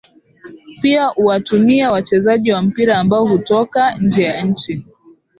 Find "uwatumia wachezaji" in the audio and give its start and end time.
1.15-2.51